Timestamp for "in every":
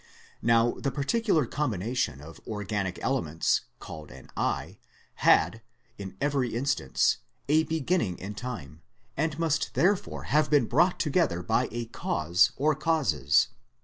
5.99-6.55